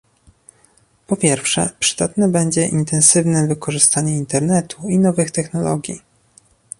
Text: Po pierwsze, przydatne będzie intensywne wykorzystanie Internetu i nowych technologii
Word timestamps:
Po 1.07 1.15
pierwsze, 1.17 1.69
przydatne 1.79 2.27
będzie 2.31 2.67
intensywne 2.67 3.47
wykorzystanie 3.47 4.17
Internetu 4.17 4.89
i 4.89 4.99
nowych 4.99 5.31
technologii 5.31 6.01